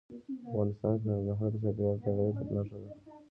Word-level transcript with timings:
افغانستان 0.47 0.93
کې 1.01 1.07
ننګرهار 1.11 1.51
د 1.53 1.55
چاپېریال 1.63 1.97
د 1.97 2.01
تغیر 2.03 2.33
نښه 2.53 2.77
ده. 2.83 2.89